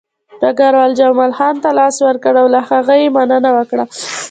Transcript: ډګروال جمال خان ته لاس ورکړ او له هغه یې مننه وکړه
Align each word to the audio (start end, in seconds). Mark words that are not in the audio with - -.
ډګروال 0.41 0.91
جمال 0.99 1.31
خان 1.37 1.55
ته 1.63 1.69
لاس 1.79 1.95
ورکړ 2.07 2.33
او 2.41 2.47
له 2.53 2.59
هغه 2.69 2.93
یې 3.01 3.07
مننه 3.15 3.49
وکړه 3.57 3.85